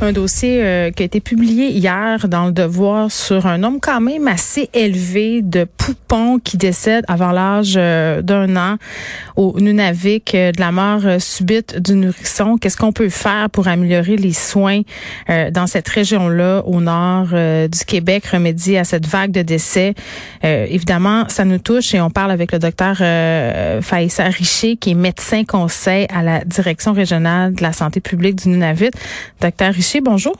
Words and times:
un 0.00 0.12
dossier 0.12 0.62
euh, 0.62 0.90
qui 0.90 1.02
a 1.02 1.06
été 1.06 1.20
publié 1.20 1.68
hier 1.68 2.28
dans 2.28 2.46
le 2.46 2.52
Devoir 2.52 3.10
sur 3.10 3.46
un 3.46 3.62
homme 3.62 3.78
quand 3.80 4.00
même 4.00 4.26
assez 4.26 4.68
élevé 4.74 5.42
de 5.42 5.64
Poupon 5.64 6.38
qui 6.38 6.56
décède 6.56 7.04
avant 7.08 7.30
l'âge 7.30 7.74
euh, 7.76 8.22
d'un 8.22 8.56
an 8.56 8.76
au 9.36 9.58
Nunavik 9.60 10.34
euh, 10.34 10.52
de 10.52 10.60
la 10.60 10.72
mort 10.72 11.02
subite 11.18 11.78
du 11.78 11.94
nourrisson. 11.94 12.56
Qu'est-ce 12.56 12.76
qu'on 12.76 12.92
peut 12.92 13.08
faire 13.08 13.48
pour 13.50 13.68
améliorer 13.68 14.16
les 14.16 14.32
soins 14.32 14.82
dans 15.28 15.66
cette 15.66 15.88
région-là 15.88 16.62
au 16.66 16.80
nord 16.80 17.28
du 17.28 17.84
Québec, 17.86 18.26
remédier 18.26 18.78
à 18.78 18.84
cette 18.84 19.06
vague 19.06 19.30
de 19.30 19.42
décès? 19.42 19.94
évidemment, 20.42 21.28
ça 21.28 21.44
nous 21.44 21.58
touche 21.58 21.94
et 21.94 22.00
on 22.00 22.10
parle 22.10 22.30
avec 22.30 22.52
le 22.52 22.58
docteur 22.58 22.96
Faïssa 23.82 24.24
Richer 24.24 24.76
qui 24.76 24.90
est 24.90 24.94
médecin 24.94 25.44
conseil 25.44 26.06
à 26.14 26.22
la 26.22 26.44
direction 26.44 26.92
régionale 26.92 27.54
de 27.54 27.62
la 27.62 27.72
santé 27.72 28.00
publique 28.00 28.36
du 28.36 28.48
Nunavik. 28.48 28.92
Docteur 29.40 29.72
Richer, 29.72 29.91
bonjour. 30.00 30.36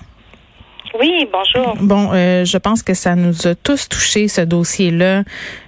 Oui, 1.01 1.27
bonjour. 1.33 1.77
Bon, 1.81 2.11
euh, 2.13 2.45
je 2.45 2.59
pense 2.59 2.83
que 2.83 2.93
ça 2.93 3.15
nous 3.15 3.47
a 3.47 3.55
tous 3.55 3.89
touché 3.89 4.29
ce 4.29 4.43
dossier-là. 4.43 5.23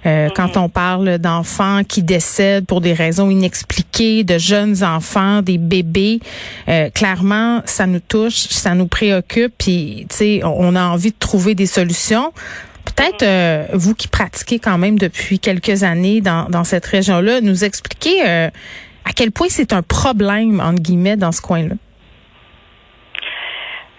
Euh, 0.05 0.29
quand 0.35 0.55
mhm. 0.55 0.63
on 0.63 0.69
parle 0.69 1.17
d'enfants 1.17 1.81
qui 1.83 2.03
décèdent 2.03 2.67
pour 2.67 2.79
des 2.79 2.93
raisons 2.93 3.29
inexpliquées, 3.31 4.23
de 4.23 4.37
jeunes 4.37 4.83
enfants, 4.83 5.41
des 5.41 5.57
bébés, 5.57 6.19
euh, 6.67 6.89
clairement, 6.91 7.61
ça 7.65 7.87
nous 7.87 7.99
touche, 7.99 8.35
ça 8.35 8.75
nous 8.75 8.87
préoccupe. 8.87 9.53
Puis, 9.57 10.05
tu 10.09 10.15
sais, 10.15 10.41
on 10.43 10.75
a 10.75 10.85
envie 10.85 11.11
de 11.11 11.17
trouver 11.17 11.55
des 11.55 11.65
solutions. 11.65 12.31
Peut-être 12.85 13.25
mhm. 13.25 13.77
vous 13.77 13.95
qui 13.95 14.07
pratiquez 14.07 14.59
quand 14.59 14.77
même 14.77 14.99
depuis 14.99 15.39
quelques 15.39 15.81
années 15.81 16.21
dans, 16.21 16.47
dans 16.49 16.63
cette 16.63 16.85
région-là, 16.85 17.41
nous 17.41 17.63
expliquer 17.63 18.21
à 18.21 19.13
quel 19.15 19.31
point 19.31 19.47
c'est 19.49 19.73
un 19.73 19.81
problème 19.81 20.59
entre 20.59 20.81
guillemets 20.81 21.17
dans 21.17 21.31
ce 21.31 21.41
coin-là. 21.41 21.75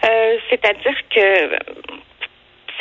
Euh, 0.04 0.36
c'est-à-dire 0.50 0.96
que 1.14 1.58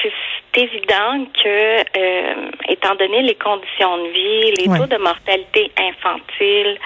c'est 0.02 0.62
évident 0.62 1.26
que, 1.44 1.80
euh, 1.98 2.52
étant 2.70 2.96
donné 2.96 3.22
les 3.22 3.36
conditions 3.36 3.98
de 3.98 4.10
vie, 4.10 4.52
les 4.58 4.78
taux 4.78 4.86
de 4.86 4.98
mortalité 4.98 5.72
infantile 5.78 6.78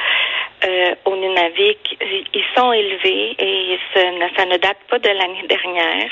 euh, 0.66 0.96
au 1.06 1.16
Nunavik, 1.16 1.98
ils 2.34 2.44
sont 2.56 2.72
élevés 2.72 3.36
et 3.40 3.80
ça 3.94 4.46
ne 4.46 4.58
date 4.58 4.78
pas 4.90 5.00
de 5.00 5.10
l'année 5.10 5.46
dernière. 5.48 6.12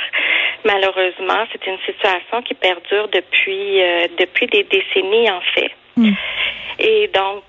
Malheureusement, 0.65 1.45
c'est 1.51 1.65
une 1.67 1.79
situation 1.85 2.41
qui 2.43 2.53
perdure 2.53 3.07
depuis 3.09 3.81
depuis 4.17 4.47
des 4.47 4.63
décennies 4.63 5.29
en 5.29 5.41
fait. 5.53 5.71
Hmm. 5.95 6.13
Et 6.79 7.07
donc, 7.07 7.43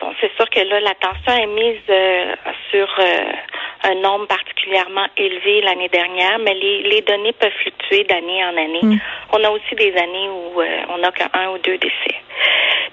bon, 0.00 0.12
c'est 0.20 0.34
sûr 0.36 0.48
que 0.50 0.60
là, 0.60 0.80
l'attention 0.80 1.32
est 1.32 1.46
mise 1.46 1.80
sur 2.70 2.88
un 3.84 3.94
nombre 3.96 4.26
particulièrement 4.26 5.06
élevé 5.16 5.60
l'année 5.62 5.88
dernière, 5.88 6.38
mais 6.38 6.54
les, 6.54 6.82
les, 6.82 7.02
données 7.02 7.32
peuvent 7.32 7.52
fluctuer 7.62 8.04
d'année 8.04 8.44
en 8.44 8.56
année. 8.56 8.80
Mm. 8.82 8.98
On 9.32 9.44
a 9.44 9.50
aussi 9.50 9.74
des 9.74 9.94
années 9.96 10.28
où 10.28 10.60
euh, 10.60 10.82
on 10.88 10.98
n'a 10.98 11.12
qu'un 11.12 11.50
ou 11.50 11.58
deux 11.58 11.78
décès. 11.78 12.16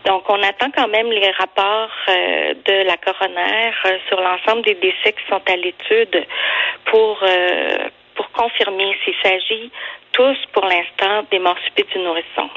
Donc, 0.06 0.24
on 0.30 0.42
attend 0.44 0.70
quand 0.76 0.88
même 0.88 1.10
les 1.12 1.32
rapports 1.32 1.90
euh, 2.10 2.54
de 2.66 2.88
la 2.88 2.98
coroner 2.98 3.72
euh, 3.86 3.98
sur 4.08 4.20
l'ensemble 4.20 4.64
des 4.64 4.76
décès 4.76 5.14
qui 5.14 5.26
sont 5.30 5.42
à 5.48 5.56
l'étude 5.56 6.26
pour 6.86 7.24
pour 8.16 8.30
confirmer 8.32 8.96
s'il 9.04 9.16
s'agit 9.24 9.72
tous 10.12 10.38
pour 10.52 10.66
l'instant 10.66 11.26
des 11.32 11.40
morts 11.40 11.58
subites 11.66 11.92
du 11.94 12.00
nourrisson 12.00 12.50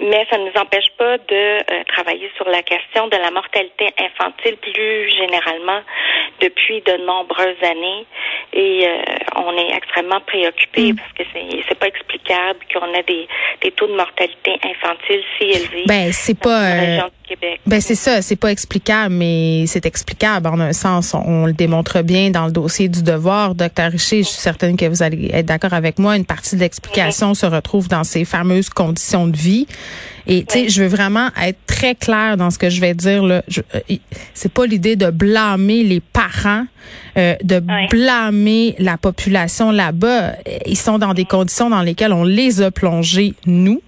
mais 0.00 0.26
ça 0.30 0.38
ne 0.38 0.44
nous 0.44 0.60
empêche 0.60 0.90
pas 0.98 1.18
de 1.18 1.34
euh, 1.34 1.84
travailler 1.88 2.30
sur 2.36 2.48
la 2.48 2.62
question 2.62 3.08
de 3.08 3.16
la 3.16 3.30
mortalité 3.30 3.86
infantile 3.98 4.56
plus 4.56 5.10
généralement 5.10 5.80
depuis 6.40 6.80
de 6.82 7.04
nombreuses 7.04 7.62
années. 7.62 8.06
Et 8.52 8.86
euh, 8.86 9.02
on 9.36 9.56
est 9.56 9.76
extrêmement 9.76 10.20
préoccupé 10.20 10.92
mm. 10.92 10.96
parce 10.96 11.12
que 11.12 11.22
c'est 11.32 11.64
c'est 11.68 11.78
pas 11.78 11.88
explicable 11.88 12.60
qu'on 12.72 12.92
ait 12.94 13.02
des, 13.02 13.26
des 13.62 13.70
taux 13.72 13.86
de 13.86 13.94
mortalité 13.96 14.58
infantile 14.62 15.22
si 15.38 15.44
élevés. 15.44 15.84
Ben 15.86 16.12
c'est 16.12 16.38
pas. 16.38 16.62
Euh, 16.62 16.98
ben 17.66 17.80
c'est 17.80 17.94
ça, 17.94 18.20
c'est 18.20 18.38
pas 18.38 18.50
explicable, 18.50 19.14
mais 19.14 19.64
c'est 19.66 19.86
explicable 19.86 20.46
en 20.46 20.60
un 20.60 20.72
sens. 20.72 21.14
On, 21.14 21.46
le 21.46 21.54
démontre 21.54 22.02
bien 22.02 22.30
dans 22.30 22.46
le 22.46 22.52
dossier 22.52 22.88
du 22.88 23.02
devoir, 23.02 23.54
docteur 23.54 23.90
Richer. 23.90 24.18
Je 24.18 24.28
suis 24.28 24.40
certaine 24.40 24.76
que 24.76 24.84
vous 24.84 25.02
allez 25.02 25.30
être 25.32 25.46
d'accord 25.46 25.72
avec 25.72 25.98
moi. 25.98 26.16
Une 26.16 26.26
partie 26.26 26.56
de 26.56 26.60
l'explication 26.60 27.34
se 27.34 27.46
retrouve 27.46 27.88
dans 27.88 28.04
ces 28.04 28.24
fameuses 28.24 28.68
conditions 28.68 29.26
de 29.26 29.36
vie. 29.36 29.66
Et 30.26 30.44
tu 30.44 30.52
sais, 30.52 30.68
je 30.68 30.82
veux 30.82 30.88
vraiment 30.88 31.28
être 31.42 31.58
très 31.66 31.94
clair 31.94 32.36
dans 32.36 32.50
ce 32.50 32.58
que 32.58 32.70
je 32.70 32.80
vais 32.80 32.94
dire 32.94 33.22
là. 33.22 33.42
Euh, 33.74 33.96
c'est 34.32 34.52
pas 34.52 34.66
l'idée 34.66 34.96
de 34.96 35.10
blâmer 35.10 35.82
les 35.82 36.00
parents, 36.00 36.64
euh, 37.18 37.34
de 37.42 37.62
blâmer 37.90 38.74
la 38.78 38.96
population 38.96 39.70
là-bas. 39.70 40.32
Ils 40.66 40.78
sont 40.78 40.98
dans 40.98 41.14
des 41.14 41.26
conditions 41.26 41.68
dans 41.68 41.82
lesquelles 41.82 42.12
on 42.12 42.24
les 42.24 42.62
a 42.62 42.70
plongés 42.70 43.34
nous. 43.46 43.82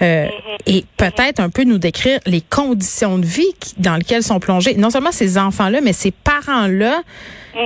Euh, 0.00 0.24
mm-hmm. 0.24 0.30
et 0.66 0.84
peut-être 0.96 1.40
un 1.40 1.50
peu 1.50 1.62
nous 1.62 1.76
décrire 1.76 2.20
les 2.24 2.40
conditions 2.40 3.18
de 3.18 3.26
vie 3.26 3.52
dans 3.76 3.96
lesquelles 3.96 4.22
sont 4.22 4.40
plongés 4.40 4.74
non 4.76 4.88
seulement 4.88 5.12
ces 5.12 5.36
enfants-là, 5.36 5.82
mais 5.82 5.92
ces 5.92 6.10
parents-là 6.10 7.02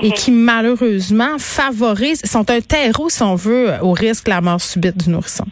et 0.02 0.08
mm-hmm. 0.08 0.12
qui 0.14 0.30
malheureusement 0.32 1.38
favorisent, 1.38 2.22
sont 2.24 2.50
un 2.50 2.60
terreau, 2.60 3.08
si 3.08 3.22
on 3.22 3.36
veut, 3.36 3.74
au 3.82 3.92
risque 3.92 4.24
de 4.24 4.30
la 4.30 4.40
mort 4.40 4.60
subite 4.60 4.96
du 4.96 5.10
nourrisson. 5.10 5.46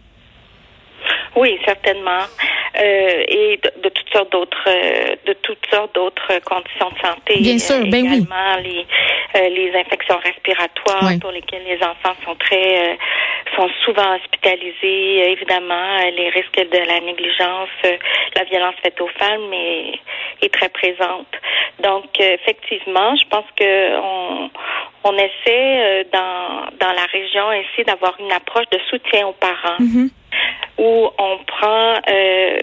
Oui, 1.40 1.58
certainement. 1.64 2.24
Euh, 2.78 3.24
et 3.26 3.58
de, 3.82 3.88
toutes 3.88 4.10
sortes 4.12 4.30
d'autres 4.30 4.68
euh, 4.68 5.16
de 5.26 5.32
toutes 5.42 5.66
sortes 5.72 5.94
d'autres 5.94 6.38
conditions 6.44 6.90
de 6.90 6.98
santé. 7.08 7.40
Bien 7.40 7.58
sûr, 7.58 7.78
ben 7.88 8.04
oui. 8.04 8.24
Les, 8.62 8.86
euh, 9.36 9.48
les 9.48 9.72
infections 9.74 10.18
respiratoires 10.22 11.10
pour 11.20 11.30
lesquelles 11.32 11.64
les 11.66 11.82
enfants 11.82 12.14
sont 12.24 12.34
très 12.36 12.98
sont 13.56 13.68
souvent 13.84 14.14
hospitalisés. 14.16 15.32
Évidemment, 15.32 15.96
les 16.14 16.28
risques 16.28 16.60
de 16.70 16.78
la 16.78 17.00
négligence, 17.00 17.70
la 18.36 18.44
violence 18.44 18.74
faite 18.82 19.00
aux 19.00 19.10
femmes 19.18 19.52
est, 19.52 19.98
est 20.42 20.52
très 20.52 20.68
présente. 20.68 21.32
Donc, 21.82 22.20
effectivement, 22.20 23.16
je 23.16 23.26
pense 23.28 23.46
que 23.56 23.96
on, 23.98 24.50
on 25.04 25.14
essaie 25.14 26.06
dans 26.12 26.66
dans 26.78 26.92
la 26.92 27.06
région 27.10 27.50
ici 27.52 27.84
d'avoir 27.84 28.14
une 28.20 28.30
approche 28.30 28.68
de 28.70 28.78
soutien 28.90 29.26
aux 29.26 29.32
parents. 29.32 29.78
Mm-hmm 29.80 30.10
où 30.80 31.10
on 31.18 31.38
prend 31.46 32.00
euh, 32.08 32.58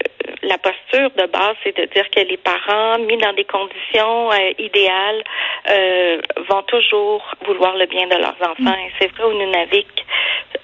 la 0.48 0.58
posture 0.58 1.10
de 1.16 1.30
base, 1.30 1.56
c'est 1.62 1.76
de 1.76 1.84
dire 1.92 2.08
que 2.10 2.20
les 2.20 2.38
parents, 2.38 2.98
mis 3.06 3.18
dans 3.18 3.34
des 3.34 3.44
conditions 3.44 4.32
euh, 4.32 4.52
idéales, 4.58 5.22
euh, 5.70 6.20
vont 6.48 6.62
toujours 6.62 7.22
vouloir 7.46 7.76
le 7.76 7.86
bien 7.86 8.06
de 8.06 8.16
leurs 8.16 8.36
enfants. 8.40 8.76
Et 8.76 8.90
c'est 8.98 9.12
vrai 9.12 9.24
au 9.24 9.34
Nunavik, 9.34 9.86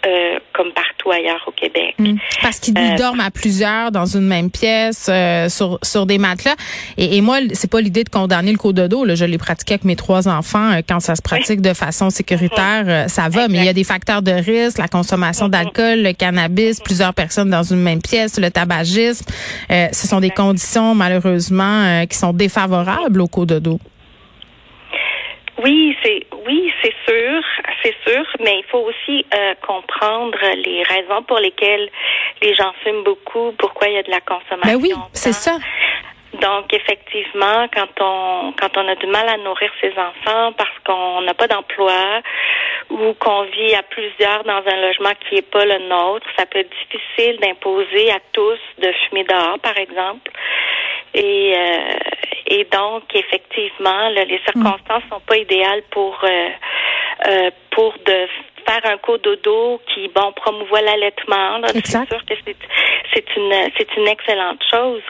euh, 0.07 0.39
comme 0.53 0.73
partout 0.73 1.11
ailleurs 1.11 1.43
au 1.47 1.51
Québec. 1.51 1.95
Mm. 1.99 2.17
Parce 2.43 2.61
qu'ils 2.61 2.77
euh, 2.77 2.97
dorment 2.97 3.21
à 3.21 3.31
plusieurs 3.31 3.91
dans 3.91 4.07
une 4.07 4.27
même 4.27 4.51
pièce, 4.51 5.09
euh, 5.11 5.49
sur, 5.49 5.79
sur 5.83 6.07
des 6.07 6.19
matelas. 6.19 6.57
Et, 6.97 7.17
et 7.17 7.21
moi, 7.21 7.39
c'est 7.53 7.71
pas 7.71 7.81
l'idée 7.81 8.05
de 8.05 8.11
condamner 8.11 8.53
le 8.53 8.59
cododo. 8.59 9.05
Là. 9.05 9.15
Je 9.15 9.25
l'ai 9.25 9.39
pratiqué 9.39 9.75
avec 9.75 9.85
mes 9.85 9.97
trois 9.97 10.29
enfants. 10.29 10.81
Quand 10.89 11.01
ça 11.01 11.15
se 11.15 11.23
pratique 11.23 11.61
de 11.61 11.75
façon 11.75 12.11
sécuritaire, 12.11 13.09
ça 13.09 13.29
va. 13.29 13.49
Mais 13.49 13.59
il 13.59 13.65
y 13.65 13.69
a 13.69 13.75
des 13.75 13.85
facteurs 13.85 14.23
de 14.23 14.33
risque, 14.33 14.79
la 14.79 14.89
consommation 14.89 15.49
d'alcool, 15.49 16.03
le 16.03 16.13
cannabis, 16.13 16.81
plusieurs 16.81 17.13
personnes 17.13 17.51
dans 17.51 17.63
une 17.63 17.83
même 17.83 18.01
pièce, 18.01 18.39
le 18.39 18.51
tabagisme. 18.51 19.27
Ce 19.93 20.07
sont 20.07 20.21
des 20.21 20.31
conditions, 20.31 20.95
malheureusement, 20.95 22.05
qui 22.09 22.17
sont 22.17 22.33
défavorables 22.33 23.21
au 23.21 23.29
cododo. 23.29 23.79
Oui, 25.63 25.97
c'est 26.03 26.27
oui, 26.47 26.73
c'est 26.83 26.95
sûr, 27.07 27.43
c'est 27.83 27.95
sûr, 28.07 28.25
mais 28.41 28.59
il 28.59 28.65
faut 28.71 28.81
aussi 28.81 29.25
euh, 29.35 29.55
comprendre 29.67 30.39
les 30.57 30.83
raisons 30.83 31.23
pour 31.27 31.39
lesquelles 31.39 31.89
les 32.43 32.55
gens 32.55 32.73
fument 32.83 33.05
beaucoup, 33.05 33.53
pourquoi 33.59 33.89
il 33.89 33.95
y 33.95 33.99
a 33.99 34.03
de 34.03 34.11
la 34.11 34.21
consommation. 34.21 34.79
Ben 34.79 34.83
oui, 34.83 34.93
c'est 35.13 35.33
ça. 35.33 35.59
Donc 36.41 36.73
effectivement, 36.73 37.67
quand 37.73 38.01
on 38.01 38.53
quand 38.53 38.77
on 38.77 38.89
a 38.89 38.95
du 38.97 39.07
mal 39.07 39.29
à 39.29 39.37
nourrir 39.37 39.71
ses 39.81 39.93
enfants 39.93 40.53
parce 40.53 40.79
qu'on 40.85 41.21
n'a 41.23 41.35
pas 41.35 41.47
d'emploi 41.47 42.21
ou 42.91 43.15
qu'on 43.15 43.43
vit 43.43 43.75
à 43.75 43.83
plusieurs 43.83 44.43
dans 44.45 44.63
un 44.67 44.81
logement 44.81 45.13
qui 45.29 45.37
est 45.37 45.51
pas 45.51 45.65
le 45.65 45.79
nôtre, 45.89 46.27
ça 46.37 46.47
peut 46.47 46.61
être 46.61 46.75
difficile 46.91 47.39
d'imposer 47.41 48.11
à 48.11 48.19
tous 48.33 48.59
de 48.79 48.93
fumer 49.09 49.25
dehors, 49.25 49.59
par 49.61 49.77
exemple. 49.77 50.31
Et 51.15 51.55
euh, 51.57 51.99
et 52.47 52.65
donc, 52.65 53.05
effectivement, 53.15 54.09
les 54.09 54.41
circonstances 54.45 55.05
sont 55.11 55.21
pas 55.21 55.37
idéales 55.37 55.83
pour 55.91 56.19
euh, 56.25 56.49
euh, 57.29 57.51
pour 57.71 57.95
de 58.05 58.29
faire 58.67 58.81
un 58.85 58.97
co-dodo 58.99 59.81
qui 59.93 60.09
bon 60.09 60.33
promouvoit 60.33 60.83
l'allaitement. 60.83 61.61
C'est 61.73 61.87
sûr 61.87 62.25
que 62.27 62.35
c'est 62.45 62.57
c'est 63.15 63.37
une 63.37 63.55
c'est 63.77 63.97
une 63.97 64.09
excellente 64.09 64.63
chose, 64.71 65.03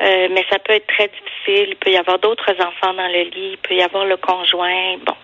euh, 0.00 0.28
mais 0.30 0.44
ça 0.50 0.58
peut 0.58 0.72
être 0.72 0.86
très 0.86 1.08
difficile. 1.08 1.68
Il 1.70 1.76
peut 1.76 1.90
y 1.90 1.96
avoir 1.96 2.18
d'autres 2.18 2.52
enfants 2.52 2.94
dans 2.94 3.08
le 3.08 3.22
lit, 3.22 3.52
il 3.52 3.58
peut 3.58 3.74
y 3.74 3.82
avoir 3.82 4.04
le 4.04 4.16
conjoint. 4.16 4.96
Bon, 5.04 5.14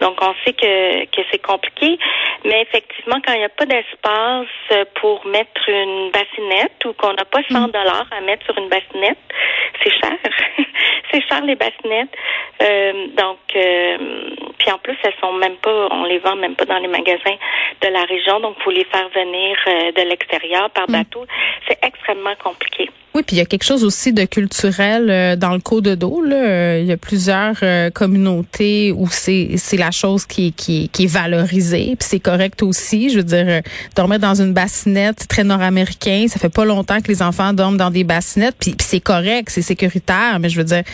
donc 0.00 0.18
on 0.22 0.34
sait 0.44 0.52
que 0.52 1.04
que 1.06 1.22
c'est 1.30 1.42
compliqué, 1.42 1.98
mais 2.44 2.62
effectivement 2.62 3.20
quand 3.24 3.32
il 3.34 3.38
n'y 3.38 3.44
a 3.44 3.48
pas 3.50 3.66
d'espace 3.66 4.86
pour 5.00 5.24
mettre 5.26 5.68
une 5.68 6.10
bassinette 6.10 6.84
ou 6.84 6.92
qu'on 6.94 7.12
n'a 7.12 7.24
pas 7.24 7.42
100 7.50 7.68
mm. 7.68 7.70
dollars 7.70 8.06
à 8.10 8.20
mettre 8.20 8.44
sur 8.44 8.56
une 8.58 8.68
bassinette, 8.68 9.18
c'est 9.82 9.90
cher. 9.90 10.16
c'est 11.12 11.26
cher 11.26 11.42
les 11.44 11.56
bassinettes. 11.56 12.14
Euh, 12.62 13.06
donc, 13.16 13.38
euh, 13.56 13.98
puis 14.58 14.70
en 14.70 14.78
plus, 14.78 14.96
elles 15.02 15.14
sont 15.20 15.32
même 15.32 15.56
pas, 15.56 15.88
on 15.90 16.04
les 16.04 16.18
vend 16.18 16.36
même 16.36 16.54
pas 16.54 16.64
dans 16.64 16.78
les 16.78 16.88
magasins 16.88 17.36
de 17.80 17.88
la 17.88 18.04
région. 18.04 18.40
Donc, 18.40 18.60
faut 18.62 18.70
les 18.70 18.84
faire 18.84 19.08
venir 19.10 19.56
euh, 19.66 19.92
de 19.92 20.02
l'extérieur 20.08 20.70
par 20.70 20.88
mm. 20.88 20.92
bateau. 20.92 21.26
C'est 21.68 21.78
extrêmement 21.84 22.34
compliqué. 22.42 22.90
Oui, 23.12 23.22
puis 23.26 23.34
il 23.34 23.38
y 23.40 23.42
a 23.42 23.44
quelque 23.44 23.64
chose 23.64 23.82
aussi 23.82 24.12
de 24.12 24.24
culturel 24.24 25.10
euh, 25.10 25.34
dans 25.34 25.50
le 25.50 25.58
code 25.58 25.88
d'eau. 25.88 26.22
Là. 26.22 26.78
Il 26.78 26.86
y 26.86 26.92
a 26.92 26.96
plusieurs 26.96 27.56
euh, 27.64 27.90
communautés 27.90 28.92
où 28.92 29.08
c'est 29.10 29.56
c'est 29.56 29.76
la 29.76 29.90
chose 29.90 30.26
qui, 30.26 30.52
qui, 30.52 30.88
qui 30.90 31.04
est 31.04 31.12
valorisée, 31.12 31.96
puis 31.98 32.08
c'est 32.08 32.20
correct 32.20 32.62
aussi. 32.62 33.10
Je 33.10 33.16
veux 33.16 33.24
dire, 33.24 33.46
euh, 33.48 33.60
dormir 33.96 34.20
dans 34.20 34.40
une 34.40 34.52
bassinette, 34.52 35.26
très 35.26 35.42
nord-américain. 35.42 36.26
Ça 36.28 36.38
fait 36.38 36.50
pas 36.50 36.64
longtemps 36.64 37.00
que 37.00 37.08
les 37.08 37.20
enfants 37.20 37.52
dorment 37.52 37.76
dans 37.76 37.90
des 37.90 38.04
bassinettes, 38.04 38.54
puis, 38.60 38.76
c'est 38.80 39.00
correct, 39.00 39.50
c'est 39.50 39.62
sécuritaire. 39.62 40.38
Mais 40.38 40.48
je 40.48 40.56
veux 40.56 40.64
dire, 40.64 40.84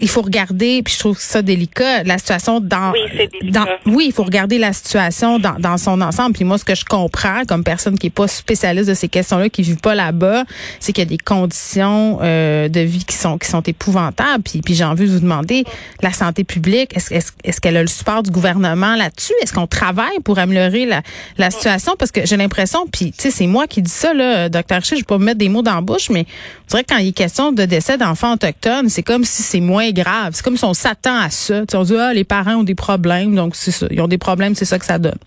il 0.00 0.08
faut 0.08 0.22
regarder, 0.22 0.82
puis 0.82 0.94
je 0.94 0.98
trouve 0.98 1.18
ça 1.18 1.42
délicat, 1.42 2.02
la 2.04 2.18
situation 2.18 2.60
dans, 2.60 2.92
oui, 2.92 3.50
dans 3.50 3.66
oui, 3.86 4.04
il 4.06 4.12
faut 4.12 4.24
regarder 4.24 4.58
la 4.58 4.72
situation 4.72 5.38
dans, 5.38 5.54
dans 5.58 5.76
son 5.76 6.00
ensemble. 6.00 6.34
Puis 6.34 6.44
moi, 6.44 6.58
ce 6.58 6.64
que 6.64 6.74
je 6.74 6.84
comprends 6.84 7.42
comme 7.46 7.62
personne 7.62 7.98
qui 7.98 8.06
est 8.06 8.10
pas 8.10 8.28
spécialiste 8.28 8.88
de 8.88 8.94
ces 8.94 9.08
questions-là, 9.08 9.48
qui 9.48 9.62
vit 9.62 9.74
pas 9.76 9.94
là-bas, 9.94 10.44
c'est 10.80 10.92
qu'il 10.92 11.04
y 11.04 11.06
a 11.06 11.10
des 11.10 11.18
conditions 11.18 12.18
euh, 12.22 12.68
de 12.68 12.80
vie 12.80 13.04
qui 13.04 13.16
sont 13.16 13.38
qui 13.38 13.48
sont 13.48 13.62
épouvantables. 13.62 14.42
Puis, 14.42 14.60
puis 14.60 14.74
j'ai 14.74 14.84
envie 14.84 15.06
de 15.06 15.12
vous 15.12 15.20
demander, 15.20 15.64
la 16.02 16.12
santé 16.12 16.44
publique, 16.44 16.96
est-ce 16.96 17.12
est 17.12 17.32
est 17.44 17.60
qu'elle 17.60 17.76
a 17.76 17.82
le 17.82 17.88
support 17.88 18.22
du 18.22 18.30
gouvernement 18.30 18.96
là-dessus? 18.96 19.34
Est-ce 19.42 19.52
qu'on 19.52 19.66
travaille 19.66 20.20
pour 20.24 20.38
améliorer 20.38 20.86
la, 20.86 21.02
la 21.38 21.50
situation? 21.50 21.94
Parce 21.98 22.10
que 22.10 22.24
j'ai 22.24 22.36
l'impression, 22.36 22.86
puis 22.90 23.12
tu 23.12 23.22
sais, 23.22 23.30
c'est 23.30 23.46
moi 23.46 23.66
qui 23.66 23.82
dis 23.82 23.90
ça, 23.90 24.14
là, 24.14 24.48
docteur 24.48 24.78
Richer, 24.78 24.96
je 24.96 25.00
vais 25.00 25.06
pas 25.06 25.18
me 25.18 25.24
mettre 25.24 25.38
des 25.38 25.48
mots 25.48 25.62
dans 25.62 25.74
la 25.74 25.80
bouche, 25.80 26.10
mais 26.10 26.26
je 26.64 26.70
dirais 26.70 26.84
que 26.84 26.94
quand 26.94 26.98
il 26.98 27.08
est 27.08 27.12
question 27.12 27.52
de 27.52 27.64
décès 27.64 27.98
d'enfants 27.98 28.34
autochtones, 28.34 28.88
c'est 28.88 29.02
comme 29.02 29.24
si 29.24 29.42
c'est 29.42 29.60
moins 29.82 29.92
grave. 29.92 30.30
C'est 30.32 30.44
comme 30.44 30.56
si 30.56 30.64
on 30.64 30.74
s'attend 30.74 31.20
à 31.20 31.30
ça. 31.30 31.62
on 31.74 31.82
dit 31.82 31.96
ah 31.98 32.12
les 32.14 32.24
parents 32.24 32.56
ont 32.56 32.64
des 32.64 32.74
problèmes, 32.74 33.34
donc 33.34 33.54
c'est 33.54 33.70
ça. 33.70 33.86
Ils 33.90 34.00
ont 34.00 34.08
des 34.08 34.18
problèmes, 34.18 34.54
c'est 34.54 34.64
ça 34.64 34.78
que 34.78 34.84
ça 34.84 34.98
donne. 34.98 35.18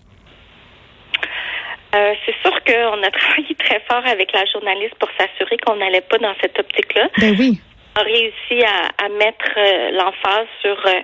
Euh, 1.94 2.14
c'est 2.24 2.34
sûr 2.42 2.52
qu'on 2.64 3.02
a 3.02 3.10
travaillé 3.18 3.54
très 3.58 3.80
fort 3.88 4.04
avec 4.06 4.32
la 4.32 4.44
journaliste 4.46 4.94
pour 4.98 5.08
s'assurer 5.18 5.56
qu'on 5.58 5.76
n'allait 5.76 6.02
pas 6.02 6.18
dans 6.18 6.34
cette 6.40 6.58
optique-là. 6.58 7.08
Ben 7.18 7.34
oui. 7.38 7.60
On 7.96 8.00
a 8.00 8.04
réussi 8.04 8.62
à, 8.62 9.08
mettre 9.08 9.52
euh, 9.56 9.90
l'emphase 9.92 10.48
sur 10.60 10.76
euh, 10.86 11.00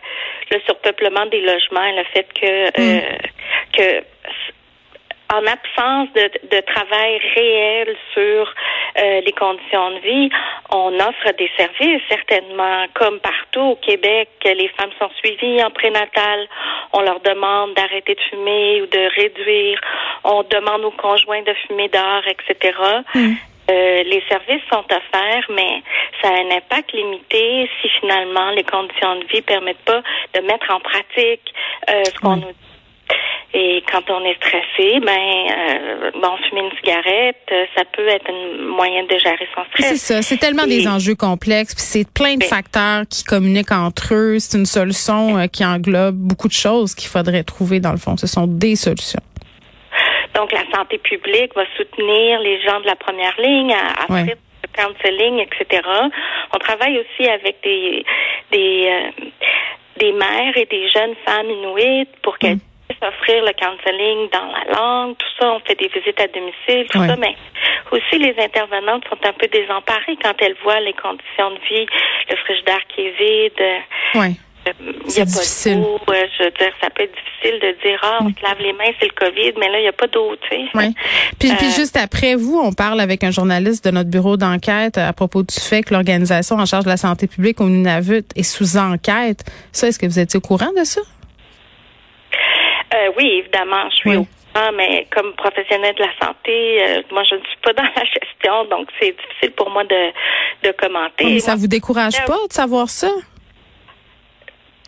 le 0.50 0.60
surpeuplement 0.66 1.24
des 1.26 1.40
logements 1.40 1.84
et 1.84 1.96
le 1.96 2.04
fait 2.12 2.26
que 2.34 2.68
mm. 2.68 3.02
que 3.72 4.04
en 5.32 5.46
absence 5.46 6.08
de, 6.14 6.30
de, 6.50 6.60
travail 6.60 7.20
réel 7.34 7.96
sur 8.12 8.54
euh, 8.98 9.20
les 9.24 9.32
conditions 9.32 9.90
de 9.90 9.98
vie, 10.00 10.30
on 10.70 10.94
offre 11.00 11.32
des 11.38 11.50
services 11.56 12.02
certainement, 12.08 12.84
comme 12.94 13.18
partout 13.20 13.72
au 13.72 13.76
Québec, 13.76 14.28
les 14.44 14.68
femmes 14.76 14.90
sont 14.98 15.10
suivies 15.18 15.62
en 15.62 15.70
prénatal, 15.70 16.48
on 16.92 17.00
leur 17.00 17.20
demande 17.20 17.74
d'arrêter 17.74 18.14
de 18.14 18.20
fumer 18.30 18.82
ou 18.82 18.86
de 18.86 19.10
réduire, 19.16 19.80
on 20.24 20.42
demande 20.42 20.84
aux 20.84 20.90
conjoints 20.92 21.42
de 21.42 21.54
fumer 21.66 21.88
dehors, 21.88 22.24
etc. 22.28 22.78
Mm. 23.14 23.32
Euh, 23.70 24.02
les 24.02 24.22
services 24.28 24.62
sont 24.70 24.84
offerts, 24.84 25.46
mais 25.50 25.82
ça 26.20 26.28
a 26.28 26.32
un 26.32 26.50
impact 26.56 26.92
limité 26.92 27.70
si 27.80 27.88
finalement 28.00 28.50
les 28.50 28.64
conditions 28.64 29.16
de 29.16 29.24
vie 29.26 29.40
permettent 29.40 29.84
pas 29.84 30.02
de 30.34 30.40
mettre 30.40 30.70
en 30.70 30.80
pratique 30.80 31.54
euh, 31.88 32.04
ce 32.04 32.18
qu'on 32.18 32.36
nous 32.36 32.48
dit 32.48 32.71
et 33.54 33.82
quand 33.90 34.02
on 34.08 34.24
est 34.24 34.36
stressé, 34.36 34.98
ben 35.00 35.12
euh, 35.12 36.10
bon, 36.14 36.36
fumer 36.48 36.62
une 36.62 36.76
cigarette, 36.78 37.36
euh, 37.52 37.66
ça 37.76 37.84
peut 37.84 38.08
être 38.08 38.30
un 38.30 38.62
moyen 38.62 39.02
de 39.04 39.18
gérer 39.18 39.46
son 39.54 39.62
stress. 39.64 39.88
C'est 39.88 39.96
ça, 39.96 40.22
c'est 40.22 40.38
tellement 40.38 40.66
des 40.66 40.88
enjeux 40.88 41.14
complexes, 41.14 41.74
puis 41.74 41.84
c'est 41.84 42.10
plein 42.10 42.36
de 42.36 42.44
facteurs 42.44 43.02
qui 43.10 43.24
communiquent 43.24 43.72
entre 43.72 44.14
eux. 44.14 44.38
C'est 44.38 44.56
une 44.56 44.64
solution 44.64 45.36
euh, 45.36 45.46
qui 45.48 45.66
englobe 45.66 46.16
beaucoup 46.16 46.48
de 46.48 46.54
choses 46.54 46.94
qu'il 46.94 47.10
faudrait 47.10 47.44
trouver 47.44 47.78
dans 47.78 47.92
le 47.92 47.98
fond. 47.98 48.16
Ce 48.16 48.26
sont 48.26 48.46
des 48.46 48.74
solutions. 48.74 49.20
Donc 50.34 50.50
la 50.52 50.64
santé 50.74 50.96
publique 50.96 51.54
va 51.54 51.64
soutenir 51.76 52.40
les 52.40 52.58
gens 52.62 52.80
de 52.80 52.86
la 52.86 52.96
première 52.96 53.38
ligne 53.38 53.74
à, 53.74 54.04
à 54.04 54.06
faire 54.06 54.34
le 54.34 54.68
counseling, 54.74 55.40
etc. 55.40 55.82
On 56.54 56.58
travaille 56.58 56.98
aussi 56.98 57.28
avec 57.28 57.56
des 57.62 58.02
des 58.50 58.88
euh, 58.88 59.26
des 59.98 60.12
mères 60.12 60.56
et 60.56 60.64
des 60.64 60.88
jeunes 60.88 61.14
femmes 61.26 61.50
inuites 61.50 62.16
pour 62.22 62.38
qu'elles 62.38 62.56
mm 62.56 62.71
offrir 63.02 63.44
le 63.44 63.52
counseling 63.52 64.30
dans 64.30 64.52
la 64.52 64.64
langue, 64.74 65.16
tout 65.16 65.32
ça, 65.38 65.52
on 65.52 65.60
fait 65.60 65.78
des 65.78 65.88
visites 65.88 66.20
à 66.20 66.28
domicile, 66.28 66.86
tout 66.90 67.04
ça, 67.04 67.16
mais 67.16 67.36
aussi 67.90 68.18
les 68.18 68.34
intervenantes 68.38 69.04
sont 69.08 69.18
un 69.24 69.32
peu 69.32 69.46
désemparées 69.48 70.16
quand 70.22 70.34
elles 70.40 70.56
voient 70.62 70.80
les 70.80 70.94
conditions 70.94 71.50
de 71.50 71.60
vie, 71.68 71.86
le 72.30 72.36
frigidaire 72.36 72.80
qui 72.88 73.02
est 73.02 73.14
vide. 73.18 73.82
Oui. 74.14 74.36
Euh, 74.68 74.72
il 74.80 75.12
n'y 75.12 75.20
a 75.20 75.24
pas 75.24 75.24
difficile. 75.24 75.80
d'eau. 75.80 75.98
Euh, 76.08 76.26
je 76.38 76.44
veux 76.44 76.50
dire, 76.50 76.72
ça 76.80 76.88
peut 76.90 77.02
être 77.02 77.14
difficile 77.14 77.58
de 77.60 77.76
dire, 77.82 77.98
ah, 78.02 78.18
on 78.20 78.28
se 78.28 78.42
lave 78.42 78.58
les 78.60 78.72
mains, 78.72 78.92
c'est 79.00 79.06
le 79.06 79.14
COVID, 79.14 79.52
mais 79.58 79.68
là, 79.68 79.78
il 79.78 79.82
n'y 79.82 79.88
a 79.88 79.92
pas 79.92 80.06
d'eau, 80.06 80.36
tu 80.42 80.48
sais. 80.48 80.62
Oui. 80.74 80.94
Puis, 81.38 81.52
puis, 81.56 81.66
euh, 81.66 81.70
juste 81.70 81.96
après 81.96 82.36
vous, 82.36 82.60
on 82.62 82.72
parle 82.72 83.00
avec 83.00 83.24
un 83.24 83.30
journaliste 83.30 83.84
de 83.84 83.90
notre 83.90 84.10
bureau 84.10 84.36
d'enquête 84.36 84.98
à 84.98 85.12
propos 85.12 85.42
du 85.42 85.58
fait 85.58 85.82
que 85.82 85.92
l'organisation 85.92 86.56
en 86.56 86.66
charge 86.66 86.84
de 86.84 86.90
la 86.90 86.96
santé 86.96 87.26
publique 87.26 87.60
au 87.60 87.68
Nunavut 87.68 88.24
est 88.36 88.42
sous 88.42 88.76
enquête. 88.76 89.40
Ça, 89.72 89.88
est-ce 89.88 89.98
que 89.98 90.06
vous 90.06 90.18
étiez 90.18 90.38
au 90.38 90.40
courant 90.40 90.72
de 90.78 90.84
ça? 90.84 91.00
Euh, 92.94 93.10
oui, 93.16 93.38
évidemment, 93.38 93.88
je 93.90 93.96
suis 93.96 94.16
au 94.16 94.26
courant, 94.52 94.72
mais 94.74 95.06
comme 95.14 95.32
professionnel 95.34 95.94
de 95.94 96.02
la 96.02 96.26
santé, 96.26 96.82
euh, 96.82 97.02
moi, 97.10 97.22
je 97.24 97.36
ne 97.36 97.40
suis 97.40 97.56
pas 97.62 97.72
dans 97.76 97.82
la 97.82 98.04
gestion, 98.04 98.64
donc 98.66 98.88
c'est 99.00 99.16
difficile 99.16 99.52
pour 99.52 99.70
moi 99.70 99.84
de, 99.84 100.12
de 100.62 100.72
commenter. 100.72 101.24
mais 101.24 101.38
ça 101.40 101.54
vous 101.54 101.68
décourage 101.68 102.22
pas 102.26 102.46
de 102.48 102.52
savoir 102.52 102.88
ça? 102.88 103.08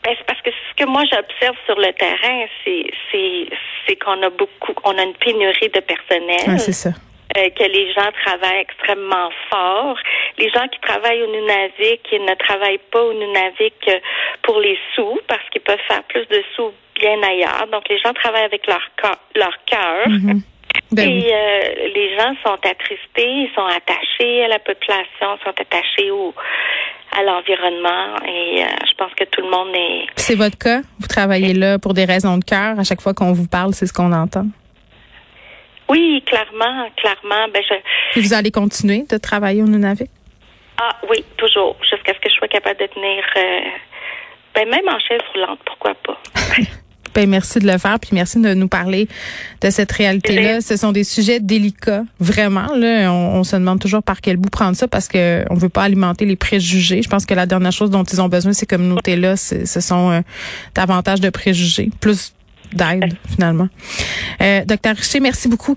Ben, 0.05 0.15
c'est 0.19 0.27
parce 0.27 0.41
que 0.43 0.51
ce 0.51 0.85
que 0.85 0.87
moi 0.87 1.03
j'observe 1.11 1.57
sur 1.65 1.79
le 1.79 1.91
terrain, 1.95 2.45
c'est 2.63 2.91
c'est 3.11 3.49
c'est 3.87 3.97
qu'on 3.97 4.23
a 4.23 4.29
beaucoup, 4.29 4.75
on 4.85 4.99
a 4.99 5.03
une 5.03 5.15
pénurie 5.15 5.71
de 5.71 5.81
personnel. 5.81 6.61
c'est 6.61 6.73
ça. 6.73 6.91
Euh, 7.37 7.49
que 7.51 7.65
les 7.65 7.91
gens 7.95 8.11
travaillent 8.25 8.61
extrêmement 8.61 9.31
fort. 9.51 9.97
Les 10.39 10.51
gens 10.51 10.69
qui 10.69 10.79
travaillent 10.81 11.23
au 11.23 11.27
Nunavik, 11.27 12.07
ils 12.13 12.23
ne 12.23 12.35
travaillent 12.35 12.85
pas 12.93 13.03
au 13.03 13.15
Nunavik 13.15 13.91
pour 14.43 14.61
les 14.61 14.79
sous 14.95 15.19
parce 15.27 15.43
qu'ils 15.51 15.63
peuvent 15.63 15.81
faire 15.89 16.03
plus 16.05 16.27
de 16.27 16.45
sous 16.55 16.73
bien 17.05 17.23
ailleurs. 17.23 17.67
Donc, 17.71 17.89
les 17.89 17.99
gens 17.99 18.13
travaillent 18.15 18.45
avec 18.45 18.67
leur, 18.67 18.81
leur 19.37 19.57
cœur. 19.67 20.09
Mhm. 20.09 20.43
Ben 20.93 21.09
et 21.09 21.33
euh, 21.33 21.89
les 21.95 22.17
gens 22.17 22.35
sont 22.43 22.59
attristés, 22.69 23.47
ils 23.47 23.51
sont 23.55 23.67
attachés 23.67 24.45
à 24.45 24.49
la 24.49 24.59
population, 24.59 25.39
sont 25.45 25.55
attachés 25.61 26.11
au, 26.11 26.35
à 27.17 27.23
l'environnement 27.23 28.17
et 28.27 28.65
euh, 28.65 28.67
je 28.89 28.95
pense 28.97 29.13
que 29.15 29.25
tout 29.25 29.43
le 29.43 29.51
monde 29.51 29.75
est... 29.75 30.07
C'est 30.17 30.35
votre 30.35 30.59
cas? 30.59 30.81
Vous 30.99 31.07
travaillez 31.07 31.55
là 31.55 31.79
pour 31.79 31.95
des 31.95 32.05
raisons 32.05 32.39
de 32.39 32.45
cœur. 32.45 32.79
À 32.79 32.85
chaque 32.85 33.01
fois 33.01 33.15
qu'on 33.15 33.33
vous 33.33 33.47
parle, 33.47 33.73
c'est 33.73 33.87
ce 33.87 33.93
qu'on 33.93 34.13
entend. 34.13 34.47
Oui, 35.89 36.23
clairement, 36.27 36.89
clairement. 36.97 37.47
Ben, 37.53 37.63
je... 37.69 38.21
vous 38.21 38.35
allez 38.35 38.51
continuer 38.51 39.05
de 39.09 39.19
travailler 39.19 39.63
au 39.63 39.67
Nunavik? 39.67 40.11
Ah 40.81 40.97
oui, 41.09 41.25
toujours, 41.37 41.77
jusqu'à 41.89 42.15
ce 42.15 42.19
que 42.19 42.29
je 42.29 42.35
sois 42.35 42.49
capable 42.49 42.81
de 42.81 42.87
tenir, 42.87 43.25
euh, 43.37 43.61
ben, 44.55 44.69
même 44.69 44.89
en 44.89 44.99
chaise 44.99 45.21
roulante, 45.33 45.61
pourquoi 45.65 45.95
pas? 45.95 46.19
Ben, 47.15 47.29
merci 47.29 47.59
de 47.59 47.67
le 47.71 47.79
faire, 47.79 47.99
puis 48.01 48.11
merci 48.13 48.41
de 48.41 48.55
nous 48.55 48.69
parler 48.69 49.09
de 49.61 49.71
cette 49.71 49.93
réalité-là. 49.93 50.61
Ce 50.61 50.77
sont 50.77 50.93
des 50.93 51.05
sujets 51.05 51.41
délicats, 51.41 52.05
vraiment. 52.21 52.75
Là, 52.75 53.13
on, 53.13 53.45
se 53.45 53.57
demande 53.57 53.81
toujours 53.81 54.03
par 54.03 54.21
quel 54.21 54.37
bout 54.37 54.51
prendre 54.51 54.77
ça 54.77 54.89
parce 54.89 55.09
que 55.09 55.45
on 55.51 55.55
veut 55.55 55.69
pas 55.69 55.83
alimenter 55.83 56.25
les 56.25 56.37
préjugés. 56.37 57.03
Je 57.03 57.09
pense 57.09 57.27
que 57.27 57.35
la 57.35 57.47
dernière 57.47 57.73
chose 57.73 57.91
dont 57.91 58.05
ils 58.05 58.21
ont 58.21 58.29
besoin, 58.29 58.53
ces 58.53 58.67
communautés-là, 58.67 59.37
ce 59.37 59.81
sont 59.81 60.11
euh, 60.11 60.21
davantage 60.75 61.21
de 61.21 61.31
préjugés, 61.31 61.91
plus 62.01 62.33
d'aide 62.75 63.15
finalement. 63.31 63.69
Euh, 64.41 64.65
docteur 64.65 64.97
Richer, 64.97 65.21
merci 65.21 65.49
beaucoup. 65.49 65.73